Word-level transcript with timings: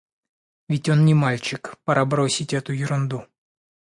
Ведь 0.67 0.89
он 0.89 1.05
не 1.05 1.13
мальчик: 1.13 1.75
пора 1.85 2.05
бросить 2.05 2.55
эту 2.55 2.71
ерунду. 2.73 3.27